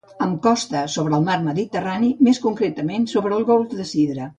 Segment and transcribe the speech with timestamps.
[0.27, 4.29] Amb costa sobre el Mar Mediterrani, més concretament sobre el Golf de Sidra.